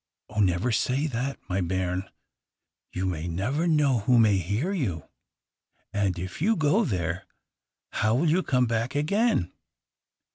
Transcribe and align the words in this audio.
"Oh, 0.29 0.39
never 0.39 0.71
say 0.71 1.05
that, 1.05 1.37
my 1.47 1.61
bairn; 1.61 2.09
you 2.91 3.05
never 3.05 3.67
know 3.67 3.99
who 3.99 4.17
may 4.17 4.37
hear 4.37 4.73
you! 4.73 5.03
And 5.93 6.17
if 6.17 6.41
you 6.41 6.55
go 6.55 6.83
there, 6.83 7.27
how 7.91 8.15
will 8.15 8.27
you 8.27 8.41
come 8.41 8.65
back 8.65 8.95
again? 8.95 9.51